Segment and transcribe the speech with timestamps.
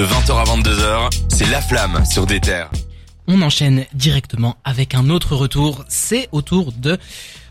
[0.00, 2.70] De 20h à 22h, c'est La Flamme sur des terres.
[3.26, 5.84] On enchaîne directement avec un autre retour.
[5.88, 6.96] C'est au tour de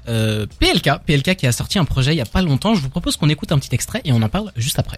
[0.08, 0.90] euh, PLK.
[1.06, 2.74] PLK qui a sorti un projet il y a pas longtemps.
[2.74, 4.98] Je vous propose qu'on écoute un petit extrait et on en parle juste après.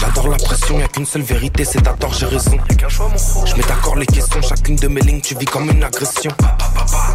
[0.00, 2.58] J'adore la pression, y'a qu'une seule vérité, c'est ta tort, j'ai raison.
[3.46, 6.30] Je mets d'accord les questions, chacune de mes lignes, tu vis comme une agression.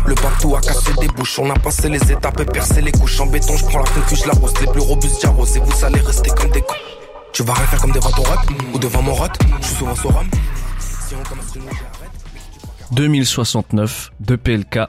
[0.07, 3.19] Le bateau a cassé des bouches, on a passé les étapes et percé les couches
[3.19, 3.55] en béton.
[3.57, 6.31] Je prends la concu, je la rose, les plus robustes j'arrose et vous allez rester
[6.31, 6.73] comme des cons.
[7.33, 8.39] Tu vas rien faire comme devant ton rap
[8.73, 9.27] ou devant mon rot,
[9.61, 10.27] je suis souvent sur rhum.
[10.79, 12.11] Si on commence une j'arrête.
[12.91, 14.79] 2069 de PLK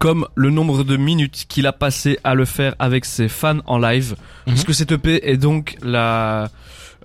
[0.00, 3.78] comme le nombre de minutes qu'il a passé à le faire avec ses fans en
[3.78, 6.50] live parce que cette EP est donc la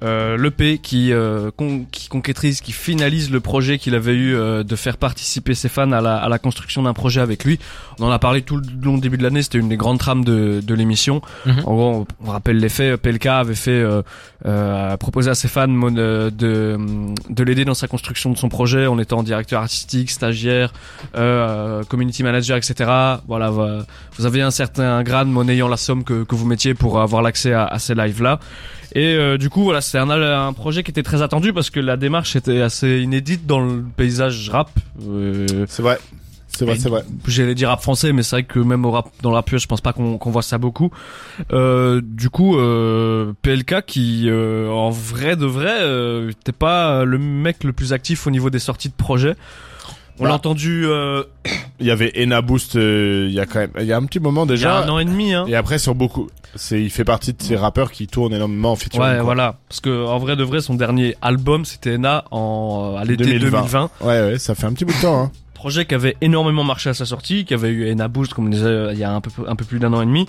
[0.03, 4.63] euh, l'EP qui, euh, con- qui concrétise, qui finalise le projet qu'il avait eu euh,
[4.63, 7.59] de faire participer ses fans à la, à la construction d'un projet avec lui.
[7.99, 10.23] On en a parlé tout le long début de l'année, c'était une des grandes trames
[10.23, 11.21] de, de l'émission.
[11.45, 11.59] Mhm.
[11.65, 11.89] En gros,
[12.23, 14.01] on, on rappelle les faits, PLK avait fait euh,
[14.45, 16.77] euh, proposer à ses fans mon- euh, de,
[17.29, 20.71] de l'aider dans sa construction de son projet en étant directeur artistique, stagiaire,
[21.15, 22.89] euh, community manager, etc.
[23.27, 27.21] Voilà, vous avez un certain grade monnayant la somme que, que vous mettiez pour avoir
[27.21, 28.39] l'accès à, à ces lives-là.
[28.95, 31.79] Et euh, du coup, voilà, c'est un, un projet qui était très attendu parce que
[31.79, 34.71] la démarche était assez inédite dans le paysage rap.
[35.07, 35.99] Euh, C'est vrai.
[36.51, 37.03] C'est vrai, c'est vrai.
[37.27, 39.65] J'allais dire rap français, mais c'est vrai que même au rap, dans le rap je
[39.67, 40.91] pense pas qu'on voit ça beaucoup.
[41.53, 47.17] Euh, du coup, euh, PLK qui, euh, en vrai de vrai, euh, était pas le
[47.17, 49.35] mec le plus actif au niveau des sorties de projets.
[50.19, 50.29] On Bah.
[50.29, 51.23] l'a entendu euh,
[51.79, 54.03] Il y avait Ena Boost, euh, il y a quand même, il y a un
[54.05, 54.77] petit moment il y a déjà.
[54.79, 55.33] un an et demi.
[55.33, 55.45] Hein.
[55.47, 58.75] Et après sur beaucoup, c'est, il fait partie de ces rappeurs qui tournent énormément en
[58.75, 59.07] featuring.
[59.07, 59.23] Ouais, quoi.
[59.23, 59.55] voilà.
[59.69, 63.49] Parce que en vrai de vrai, son dernier album, c'était Ena en à l'été 2020.
[63.61, 63.89] 2020.
[64.01, 65.21] Ouais, ouais, ça fait un petit bout de temps.
[65.21, 65.31] Hein.
[65.53, 68.49] projet qui avait énormément marché à sa sortie, qui avait eu Ena Boost, comme on
[68.49, 70.25] disait, euh, il y a un peu, un peu plus d'un an et demi.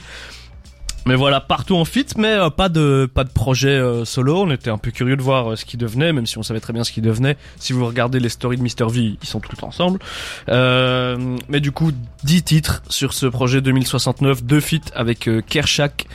[1.06, 4.42] Mais voilà, partout en fit, mais euh, pas de pas de projet euh, solo.
[4.42, 6.60] On était un peu curieux de voir euh, ce qui devenait, même si on savait
[6.60, 7.36] très bien ce qui devenait.
[7.58, 9.98] Si vous regardez les stories de Mr V, ils sont tous ensemble.
[10.48, 11.92] Euh, mais du coup,
[12.24, 16.06] 10 titres sur ce projet 2069, deux feats avec Kershak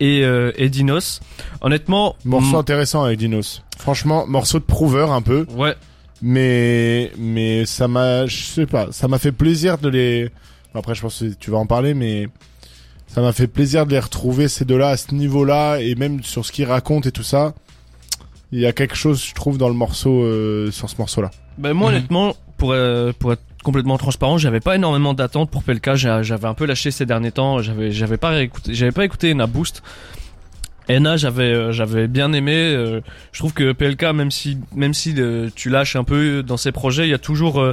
[0.00, 1.20] et, et Dinos.
[1.60, 3.62] Honnêtement, Morceau intéressant avec Dinos.
[3.78, 5.74] Franchement, morceau de prouveur un peu, ouais,
[6.20, 10.30] mais mais ça m'a, je sais pas, ça m'a fait plaisir de les.
[10.74, 12.28] Après, je pense que tu vas en parler, mais
[13.14, 16.44] ça m'a fait plaisir de les retrouver ces deux-là à ce niveau-là et même sur
[16.46, 17.52] ce qu'ils racontent et tout ça.
[18.52, 21.30] Il y a quelque chose, je trouve, dans le morceau, euh, sur ce morceau-là.
[21.58, 21.96] Ben moi Mhm.
[21.96, 25.94] honnêtement, pour euh, pour être complètement transparent, j'avais pas énormément d'attentes pour Pelka.
[25.94, 27.60] J'a- J'avais un peu lâché ces derniers temps.
[27.62, 29.82] J'avais j'avais pas écouté, j'avais pas écouté Ena Boost.
[30.88, 32.54] Ena, j'avais euh, j'avais bien aimé.
[32.54, 33.00] euh,
[33.32, 36.72] je trouve que PLK, même si même si euh, tu lâches un peu dans ses
[36.72, 37.64] projets, il y a toujours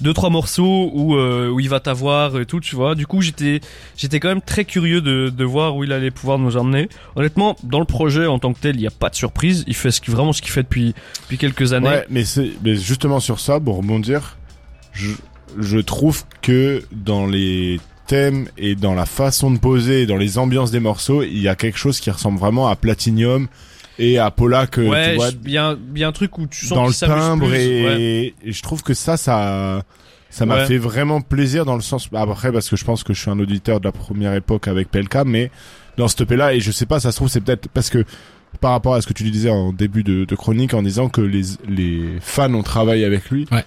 [0.00, 2.94] deux trois morceaux où où il va t'avoir et tout, tu vois.
[2.94, 3.60] Du coup, j'étais
[3.96, 6.88] j'étais quand même très curieux de de voir où il allait pouvoir nous emmener.
[7.16, 9.64] Honnêtement, dans le projet en tant que tel, il y a pas de surprise.
[9.66, 11.88] Il fait ce qui vraiment ce qu'il fait depuis depuis quelques années.
[11.88, 14.36] Ouais, mais c'est mais justement sur ça, pour rebondir,
[14.92, 15.12] je,
[15.58, 17.80] je trouve que dans les
[18.12, 21.54] et dans la façon de poser et dans les ambiances des morceaux, il y a
[21.54, 23.48] quelque chose qui ressemble vraiment à Platinum
[23.98, 26.38] et à Polak, Ouais, tu vois, je- il y, a un- y a un truc
[26.38, 28.34] où tu sens dans le timbre plus, et, ouais.
[28.44, 29.82] et je trouve que ça, ça,
[30.30, 30.66] ça m'a Ouais.
[30.66, 33.30] fait vraiment plaisir dans le sens, bah, après parce que je pense que je suis
[33.30, 35.50] un auditeur de la première époque avec PLK, mais
[35.96, 38.04] dans ce là et je sais pas, ça se trouve c'est peut-être parce que
[38.60, 41.20] par rapport à ce que tu disais en début de, de chronique en disant que
[41.20, 43.46] les, les fans ont travaillé avec lui.
[43.52, 43.64] Ouais.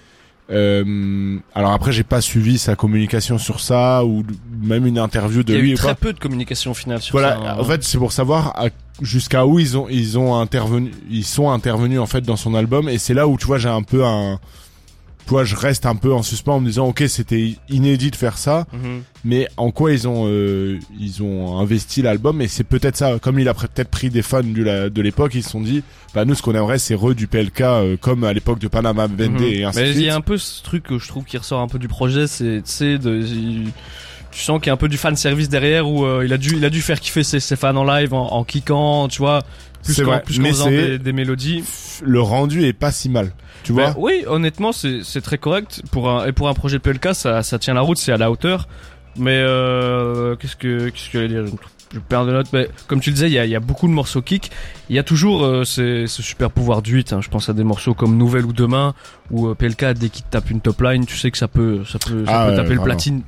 [0.52, 4.22] Euh, alors après j'ai pas suivi sa communication sur ça ou
[4.62, 7.00] même une interview de Il y a lui eu très peu de communication au final
[7.00, 7.52] sur Voilà, ça.
[7.52, 7.56] hein.
[7.58, 8.54] en fait, c'est pour savoir
[9.00, 12.88] jusqu'à où ils ont ils ont intervenu, ils sont intervenus en fait dans son album
[12.88, 14.38] et c'est là où tu vois j'ai un peu un
[15.32, 18.38] vois, je reste un peu en suspens en me disant OK, c'était inédit de faire
[18.38, 19.02] ça, Mhm.
[19.24, 23.38] mais en quoi ils ont euh, ils ont investi l'album et c'est peut-être ça comme
[23.38, 25.82] il a peut-être pris des fans du la- de l'époque, ils se sont dit
[26.14, 29.06] bah nous ce qu'on aimerait c'est re du PLK euh, comme à l'époque de Panama
[29.06, 29.42] Vendé Mhm.
[29.42, 30.06] et ainsi de Mais il suite.
[30.06, 32.26] y a un peu ce truc que je trouve qui ressort un peu du projet,
[32.26, 33.72] c'est tu sais de il-
[34.30, 36.38] tu sens qu'il y a un peu du fan service derrière où euh, il a
[36.38, 39.18] dû il a dû faire kiffer ses, ses fans en live en, en kickant, tu
[39.18, 39.42] vois,
[39.84, 41.62] plus qu'en faisant des mélodies.
[42.02, 43.32] Le rendu est pas si mal.
[43.62, 47.14] Tu Ben, oui, honnêtement, c'est c'est très correct pour un et pour un projet PLK,
[47.14, 48.68] ça ça tient la route, c'est à la hauteur.
[49.16, 51.44] Mais euh, qu'est-ce que qu'est-ce que j'allais dire?
[51.94, 53.60] Je perds de notes, mais comme tu le disais, il y a, il y a
[53.60, 54.50] beaucoup de morceaux kick.
[54.88, 57.12] Il y a toujours euh, ce super pouvoir du 8.
[57.12, 57.20] Hein.
[57.20, 58.94] Je pense à des morceaux comme Nouvelle ou Demain,
[59.30, 61.98] où euh, PLK, dès qu'il tape une top line, tu sais que ça peut, ça
[61.98, 62.84] peut, ça Ah peut ouais, taper le vraiment.
[62.84, 63.22] platine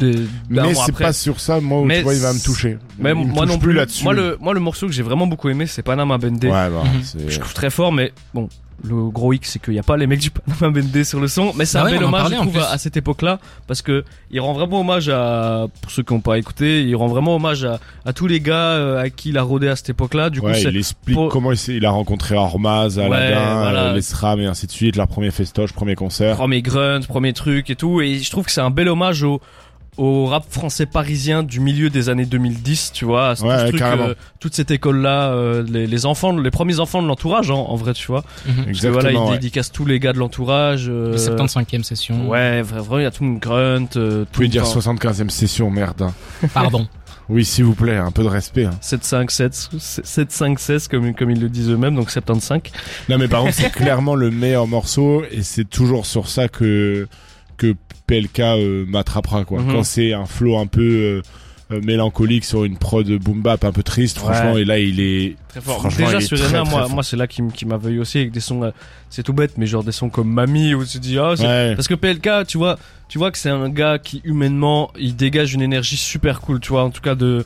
[0.00, 2.78] d'un mais c'est pas sur ça moi où Mais tu vois il va me toucher.
[2.98, 3.72] Mais Il moi touche non plus.
[3.72, 4.04] là-dessus.
[4.04, 6.48] Moi le, moi le morceau que j'ai vraiment beaucoup aimé, c'est Panama Bendé.
[6.48, 7.02] Ouais, bah, Mhm.
[7.02, 8.48] c'est- Je trouve très fort, mais bon,
[8.82, 11.28] le gros X, c'est qu'il n'y a pas les mecs du Panama Bendé sur le
[11.28, 13.82] son, mais c'est Ah un ouais, bel hommage, je trouve, à, à cette époque-là, parce
[13.82, 17.36] que il rend vraiment hommage à, pour ceux qui n'ont pas écouté, il rend vraiment
[17.36, 20.30] hommage à, à tous les gars euh, à qui il a rodé à cette époque-là.
[20.30, 23.10] Du coup, ouais, c'est il explique pour- comment il, s'est- il a rencontré Ormaz, Aladdin,
[23.60, 23.80] voilà.
[23.88, 26.36] euh, les SRAM et ainsi de suite, leur premier festoche, premier concert.
[26.36, 29.42] premier grunt, premier truc et tout, et je trouve que c'est un bel hommage au
[30.00, 33.78] au rap français parisien du milieu des années 2010, tu vois, Ouais, tout ce truc,
[33.78, 34.06] carrément.
[34.08, 37.76] euh, toute cette école-là, euh, les, les enfants, les premiers enfants de l'entourage, hein, en
[37.76, 38.24] vrai, tu vois.
[38.46, 38.64] Mhm.
[38.64, 39.32] Parce que voilà, il ouais.
[39.32, 40.86] dédicace tous les gars de l'entourage.
[40.88, 42.28] euh, Le 75e session.
[42.28, 43.86] Ouais, vra- vraiment, il y a tout le grunt.
[43.96, 46.02] Euh, Vous pouvez tout, dire enfin, 75e session, merde.
[46.02, 46.14] hein.
[46.54, 46.86] Pardon.
[47.32, 48.64] Oui, s'il vous plaît, un peu de respect.
[48.64, 48.72] hein.
[48.80, 52.60] 7, 5, 7, 7, 5, 16, comme, comme ils le disent eux-mêmes, donc 75.
[53.08, 57.06] Non, mais par contre, c'est clairement le meilleur morceau et c'est toujours sur ça que
[57.60, 57.74] que
[58.06, 59.60] PLK euh, m'attrapera quoi.
[59.60, 59.72] Mhm.
[59.72, 61.22] Quand c'est un flow un peu euh,
[61.72, 64.24] euh, mélancolique sur une prod boom bap un peu triste, Ouais.
[64.24, 65.80] franchement, et là il est Très fort.
[65.80, 66.90] Franchement, Déjà sur moi, fort.
[66.90, 68.72] moi c'est là qui, qui m'a veillé aussi avec des sons,
[69.08, 71.74] c'est tout bête, mais genre des sons comme Mamie où tu te dis ah ouais.
[71.76, 72.78] Parce que PLK, tu vois,
[73.08, 76.70] tu vois que c'est un gars qui humainement, il dégage une énergie super cool, tu
[76.70, 77.44] vois, en tout cas de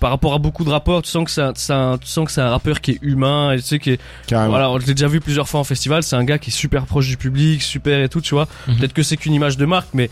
[0.00, 2.32] par rapport à beaucoup de rappeurs, tu sens que c'est un, un- tu sens que
[2.32, 4.50] c'est un rappeur qui est humain et tu sais qui est carrément.
[4.50, 6.86] voilà, je l'ai déjà vu plusieurs fois en festival, c'est un gars qui est super
[6.86, 8.48] proche du public, super et tout, tu vois.
[8.66, 8.76] Mhm.
[8.76, 10.08] Peut-être que c'est qu'une image de marque mais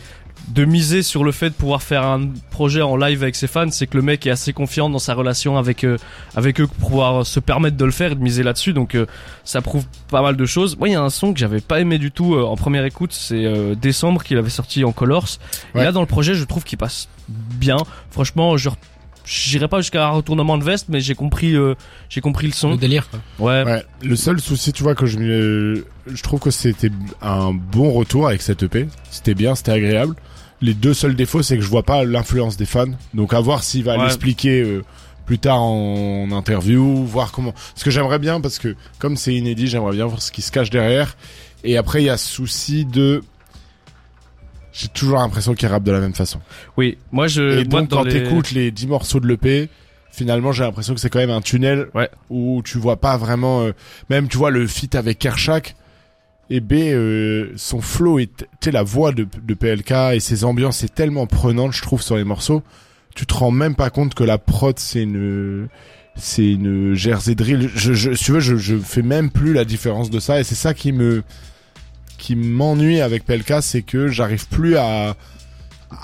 [0.48, 3.70] de miser sur le fait de pouvoir faire un projet en live avec ses fans,
[3.70, 5.98] c'est que le mec est assez confiant dans sa relation avec euh,
[6.36, 8.72] avec eux pour pouvoir se permettre de le faire et de miser là-dessus.
[8.72, 9.04] Donc euh,
[9.44, 10.78] ça prouve pas mal de choses.
[10.78, 12.84] Moi, il y a un son que j'avais pas aimé du tout euh, en première
[12.84, 15.26] écoute, c'est euh, Décembre qu'il avait sorti en Colors.
[15.74, 17.78] Et là dans le projet, je trouve qu'il passe bien.
[18.10, 18.70] Franchement, je
[19.28, 21.74] j'irai pas jusqu'à un retournement de veste, mais j'ai compris euh,
[22.08, 22.74] j'ai compris le Le son.
[22.76, 23.20] délire, quoi.
[23.38, 23.64] Ouais.
[23.70, 26.90] Ouais, le seul souci, tu vois, que je me, je trouve que c'était
[27.20, 28.88] un bon retour avec cette EP.
[29.10, 30.14] C'était bien, c'était agréable.
[30.60, 32.86] Les deux seuls défauts, c'est que je vois pas l'influence des fans.
[33.14, 34.02] Donc à voir s'il va Ouais.
[34.04, 34.82] l'expliquer euh,
[35.26, 37.54] plus tard en interview, voir comment.
[37.76, 40.50] Ce que j'aimerais bien, parce que comme c'est inédit, j'aimerais bien voir ce qui se
[40.50, 41.16] cache derrière.
[41.64, 43.22] Et après, il y a ce souci de.
[44.80, 46.38] J'ai toujours l'impression qu'il rappe de la même façon.
[46.76, 49.68] Oui, moi je Et donc quand les- t'écoutes les 10 morceaux de l'EP,
[50.12, 52.08] finalement j'ai l'impression que c'est quand même un tunnel Ouais.
[52.30, 53.72] où tu vois pas vraiment euh,
[54.08, 55.74] même tu vois le feat avec Kershak
[56.50, 58.28] et B euh, son flow et
[58.72, 62.24] la voix de, de PLK et ses ambiances est tellement prenante je trouve sur les
[62.24, 62.62] morceaux
[63.16, 65.68] tu te rends même pas compte que la prod c'est une
[66.16, 69.64] c'est une Jersey drill je, je si tu veux je, je fais même plus la
[69.64, 71.22] différence de ça et c'est ça qui me
[72.18, 75.16] qui m'ennuie avec PLK c'est que j'arrive plus à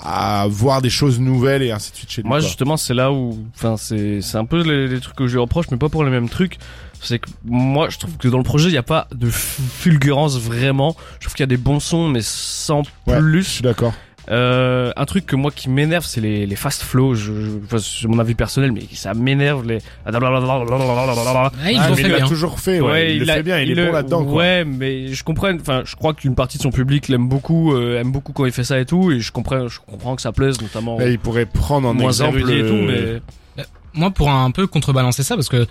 [0.03, 3.37] à voir des choses nouvelles et ainsi de suite chez Moi justement c'est là où
[3.55, 6.03] enfin c'est c'est un peu les, les trucs que je lui reproche mais pas pour
[6.03, 6.57] les mêmes trucs.
[7.01, 10.39] C'est que moi je trouve que dans le projet il n'y a pas de fulgurance
[10.39, 10.95] vraiment.
[11.19, 13.17] Je trouve qu'il y a des bons sons mais sans Ouais.
[13.17, 13.43] je plus.
[13.43, 13.93] suis d'accord
[14.31, 17.13] Euh, un truc que moi qui m'énerve c'est les, les fast flow.
[17.15, 19.77] Je, je, enfin, c'est mon avis personnel mais ça m'énerve les.
[20.05, 22.27] Ah, ils Ah, l'ont mais fait il l'a bien.
[22.27, 24.65] toujours fait ouais, il, le a- fait bien il, est le- bon là-dedans quoi Ouais,
[24.65, 25.53] mais je comprends.
[25.53, 28.51] Enfin, je crois qu'une partie de son public l'aime beaucoup, euh, aime beaucoup quand il
[28.51, 31.19] fait ça et tout, et je comprends, je comprends que ça plaise, notamment Mais il
[31.19, 33.19] pourrait prendre en moins exemple et tout, euh,
[33.55, 33.63] mais
[33.93, 35.65] Moi, pour un peu contrebalancer ça, parce que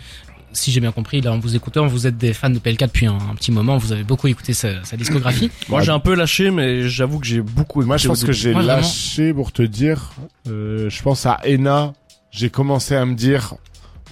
[0.55, 3.07] si j'ai bien compris, là, en vous écoutant, vous êtes des fans de PLK depuis
[3.07, 5.51] un, un petit moment, vous avez beaucoup écouté sa, sa discographie.
[5.69, 5.85] moi Ouais.
[5.85, 7.83] j'ai un peu lâché, mais j'avoue que j'ai beaucoup.
[7.83, 8.67] moi je pense que j'ai vraiment.
[8.69, 10.13] lâché pour te dire
[10.49, 11.93] euh, je pense à Ena
[12.31, 13.55] j'ai commencé à me dire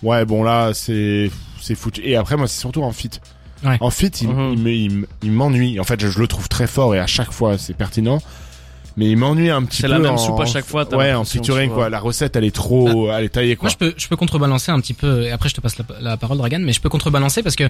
[0.02, 1.30] ouais bon là c'est
[1.60, 3.10] c'est foutu et après moi c'est surtout en fit
[3.64, 3.76] Ouais.
[3.80, 4.52] en fit il, Mhm.
[4.54, 6.98] il me- il me- il m'ennuie en fait je, je le trouve très fort et
[6.98, 8.20] à chaque fois c'est pertinent
[8.96, 11.12] mais il m'ennuie un petit C'est peu la même en- soupe à chaque fois, ouais
[11.14, 13.94] en featuring quoi la recette elle est trop elle est taillée quoi Moi, je peux,
[13.96, 16.60] je peux contrebalancer un petit peu, et après, je te passe la, la parole, Dragan,
[16.60, 17.68] mais je peux contrebalancer parce que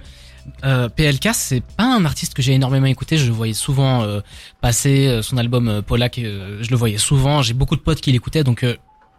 [0.64, 3.16] euh, PLK, c'est pas un artiste que j'ai énormément écouté.
[3.16, 4.20] Je le voyais souvent euh,
[4.60, 7.42] passer euh, son album euh, Polak, euh, je le voyais souvent.
[7.42, 8.74] J'ai beaucoup de potes qui l'écoutaient, donc euh,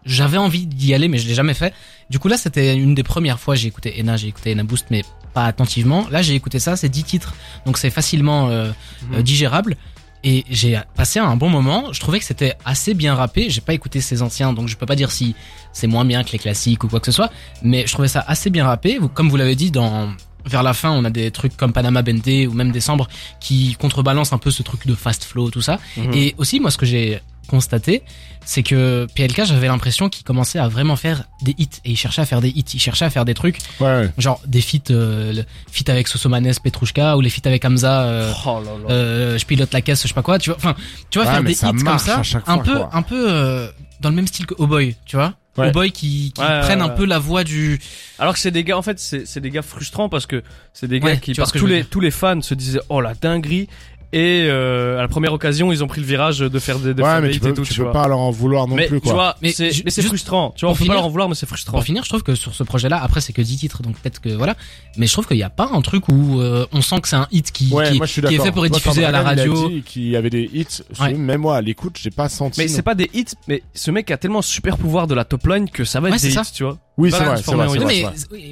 [0.05, 1.73] j'avais envie d'y aller, mais je l'ai jamais fait.
[2.09, 3.55] Du coup, là, c'était une des premières fois.
[3.55, 6.05] J'ai écouté Ena, j'ai écouté Ena Boost, mais pas attentivement.
[6.11, 7.33] Là, j'ai écouté ça, c'est 10 titres,
[7.65, 8.71] donc c'est facilement euh,
[9.09, 9.15] Mhm.
[9.15, 9.77] euh, digérable.
[10.23, 11.91] Et j'ai passé un bon moment.
[11.91, 13.49] Je trouvais que c'était assez bien rappé.
[13.49, 15.35] J'ai pas écouté ses anciens, donc je peux pas dire si
[15.73, 17.29] c'est moins bien que les classiques ou quoi que ce soit.
[17.61, 18.99] Mais je trouvais ça assez bien rappé.
[19.13, 20.13] Comme vous l'avez dit, dans
[20.45, 23.07] vers la fin, on a des trucs comme Panama Bendé ou même Décembre
[23.39, 25.79] qui contrebalancent un peu ce truc de fast flow, tout ça.
[25.97, 26.13] Mhm.
[26.13, 28.03] Et aussi, moi, ce que j'ai constaté,
[28.45, 31.67] c'est que PLK, j'avais l'impression qu'il commençait à vraiment faire des hits.
[31.85, 32.63] Et il cherchait à faire des hits.
[32.73, 37.17] Il cherchait à faire des trucs, ouais, genre des feats, euh, feat avec Sosomanes, Petrushka,
[37.17, 38.93] ou les feats avec Hamza, euh, Oh là là.
[38.93, 40.57] euh, je pilote la caisse, je sais pas quoi, tu vois.
[40.57, 40.75] Enfin,
[41.09, 42.89] tu vois, Ouais, faire des hits comme ça, un fois, peu, quoi.
[42.93, 43.67] un peu euh,
[44.01, 45.33] dans le même style que Oh Boy, tu vois.
[45.57, 45.67] Ouais.
[45.69, 47.79] Oh Boy qui, qui Ouais, ouais, prennent un peu la voix du.
[48.17, 50.41] Alors que c'est des gars, en fait, c'est des gars frustrants parce que
[50.73, 52.55] c'est des gars qui, tu vois par ce que tous les tous les fans se
[52.55, 53.67] disaient oh la dinguerie.
[54.13, 57.01] Et euh, à la première occasion ils ont pris le virage de faire des, de
[57.01, 57.91] ouais, faire mais des tu hits peux, et tout, tu tu peux vois.
[57.91, 59.13] pas leur en vouloir non mais plus, tu quoi.
[59.13, 60.53] vois, Mais c'est frustrant.
[60.55, 61.73] Tu vois, on pour peut pas finir- leur en vouloir, mais c'est frustrant.
[61.73, 64.21] Pour finir, je trouve que sur ce projet-là, après c'est que 10 titres, donc peut-être
[64.21, 64.55] que voilà.
[64.97, 67.15] Mais je trouve qu'il n'y a pas un truc où euh, on sent que c'est
[67.15, 69.71] un hit qui, Ouais, qui, moi qui est fait pour être diffusé à la radio.
[69.85, 70.83] qu'il y avait des hits.
[71.01, 71.13] Ouais.
[71.13, 72.59] Même moi, à l'écoute, j'ai pas senti.
[72.59, 75.47] Mais c'est pas des hits, mais ce mec a tellement super pouvoir de la top
[75.47, 76.41] line que ça va être des ça.
[76.41, 76.77] hits, tu vois.
[76.97, 77.41] Oui, c'est vrai,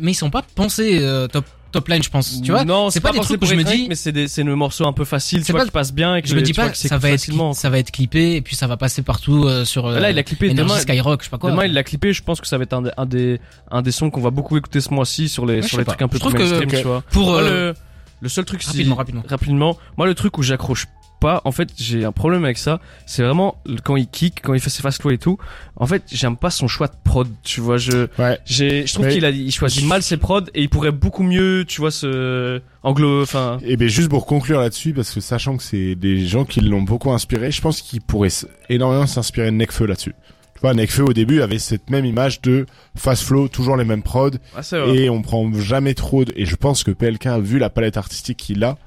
[0.01, 2.41] mais, ils sont pas pensés euh, top top line, je pense.
[2.43, 3.87] Tu vois non, c'est pas, des pensé trucs où je me dis.
[3.89, 5.93] mais c'est des, c'est le morceau un peu facile, tu C'est vois, pas- qui passe
[5.93, 7.53] bien et que Je me dis pas que ça va être facilement.
[7.53, 10.19] ça va être clippé et puis ça va passer partout euh, sur euh, Là, il
[10.19, 10.77] a clippé Energy demain.
[10.79, 11.51] Skyrock, je sais pas quoi.
[11.51, 12.13] Demain, il l'a clippé.
[12.13, 13.39] Je pense que ça va être un, des- un des
[13.71, 15.91] un des sons qu'on va beaucoup écouter ce mois-ci sur les Ouais, sur les pas.
[15.93, 17.01] trucs un peu Je trouve que- tu vois.
[17.11, 17.75] pour euh, le
[18.21, 19.23] le seul truc, rapidement, rapidement.
[19.27, 19.77] rapidement.
[19.97, 20.85] Moi, le truc où j'accroche
[21.21, 22.81] pas, en fait, j'ai un problème avec ça.
[23.05, 25.37] C'est vraiment quand il kick, quand il fait ses fast flow et tout.
[25.77, 27.27] En fait, j'aime pas son choix de prod.
[27.43, 28.37] Tu vois, je Ouais.
[28.45, 31.63] j'ai je trouve qu'il a il choisit mal ses prods et il pourrait beaucoup mieux,
[31.65, 33.21] tu vois, ce anglo.
[33.21, 36.59] Enfin, Et ben juste pour conclure là-dessus, parce que sachant que c'est des gens qui
[36.59, 40.15] l'ont beaucoup inspiré, je pense qu'ils pourraient s- énormément s'inspirer de Nekfeu là-dessus.
[40.55, 44.03] Tu vois, Nekfeu au début avait cette même image de fast flow, toujours les mêmes
[44.03, 44.61] prods, ah,
[44.93, 46.33] et on prend jamais trop de...
[46.35, 48.77] Et je pense que PLK, vu la palette artistique qu'il a,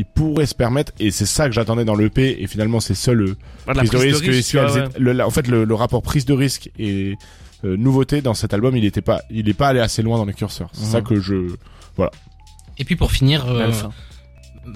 [0.00, 3.16] il pourrait se permettre, et c'est ça que j'attendais dans l'EP, et finalement c'est seul
[3.18, 3.36] le
[3.66, 4.24] Ah, prise de risque.
[4.24, 4.86] de risque, ici, ouais, elles ouais.
[4.86, 7.14] étaient- le- la- en fait, le, le rapport prise de risque et
[7.64, 10.24] euh, nouveauté dans cet album, il était pas, il est pas allé assez loin dans
[10.24, 10.70] les curseurs.
[10.72, 10.92] C'est Mhm.
[10.92, 11.34] ça que je...
[12.78, 13.72] Et puis pour finir, euh,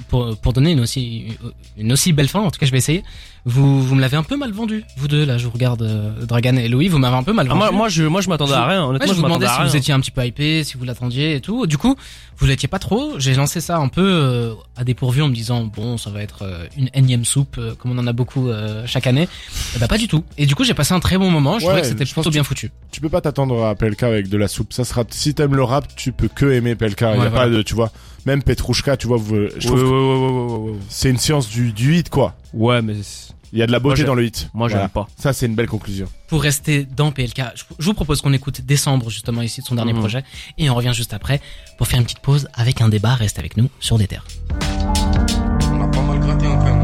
[0.09, 1.39] pour, pour donner une aussi,
[1.79, 3.05] une aussi belle fin, en tout cas je vais essayer,
[3.45, 6.25] vous, vous me l'avez un peu mal vendu, vous deux, là je vous regarde, euh,
[6.27, 7.59] Dragan et Louis, vous m'avez un peu mal Ah, vendu.
[7.61, 8.83] moi, moi, je, moi, je m'attendais à rien.
[8.85, 9.67] Ouais, Honnêtement, je je, vous demandais si rien.
[9.67, 11.67] vous étiez un petit peu hypé, si vous l'attendiez et tout.
[11.67, 11.97] Du coup,
[12.39, 13.19] vous l'étiez pas trop.
[13.19, 16.43] J'ai lancé ça un peu euh, à dépourvu en me disant bon, ça va être
[16.43, 19.29] euh, une énième soupe euh, comme on en a beaucoup euh, chaque année.
[19.75, 20.23] Et bah pas du tout.
[20.39, 21.59] Et du coup, j'ai passé un très bon moment.
[21.59, 22.71] Je Ouais, trouvais que c'était je pense plutôt que bien foutu.
[22.93, 24.73] tu peux pas t'attendre à PLK avec de la soupe.
[24.73, 27.01] Ça sera, si t'aimes le rap, tu peux que aimer PLK.
[27.01, 27.91] Il y a Ouais, pas de, tu vois,
[28.25, 30.79] même Petrouchka, tu vois, vous- je Ouais, trouve ouais, ouais, ouais, ouais, ouais, ouais.
[30.89, 32.35] c'est une science du, du hit, quoi.
[32.55, 32.95] Ouais, mais
[33.55, 34.07] Il y a de la Moi, beauté j'aime.
[34.07, 34.49] dans le hit.
[34.55, 34.89] moi, j'aime Voilà.
[34.89, 35.07] pas.
[35.19, 36.07] Ça, c'est une belle conclusion.
[36.29, 37.43] Pour rester dans PLK,
[37.79, 39.99] je vous propose qu'on écoute Décembre justement ici de son dernier Mhm.
[39.99, 40.25] projet
[40.57, 41.41] et on revient juste après
[41.77, 43.15] pour faire une petite pause avec un débat.
[43.15, 44.25] Reste avec nous sur des terres.
[45.71, 46.82] On a pas mal gratté en peine.